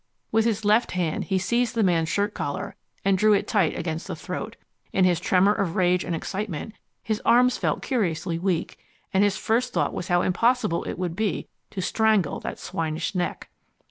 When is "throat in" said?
4.15-5.05